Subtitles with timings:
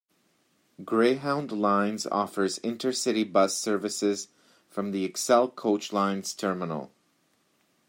[0.83, 4.29] Greyhound Lines offers intercity bus services
[4.67, 6.91] from the Excel Coach Lines terminal.